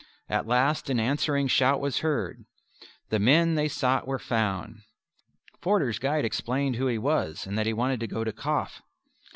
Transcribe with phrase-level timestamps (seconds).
[0.27, 2.45] At last an answering shout was heard.
[3.09, 4.81] The men they sought were found.
[5.59, 8.81] Forder's guide explained who he was and that he wanted to go to Kaf.